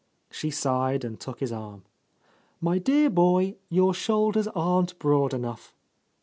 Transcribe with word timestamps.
She 0.31 0.49
sighed 0.49 1.05
and 1.05 1.19
took 1.19 1.41
his 1.41 1.51
arm. 1.51 1.83
"My 2.59 2.79
dear 2.79 3.07
boy, 3.07 3.57
your 3.69 3.93
shoulders 3.93 4.47
aren't 4.55 4.97
broad 4.97 5.31
enough." 5.31 5.75